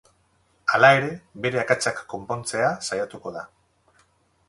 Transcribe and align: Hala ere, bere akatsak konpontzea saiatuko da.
Hala 0.77 0.89
ere, 1.01 1.11
bere 1.45 1.61
akatsak 1.65 2.01
konpontzea 2.17 2.75
saiatuko 2.91 3.39
da. 3.41 3.49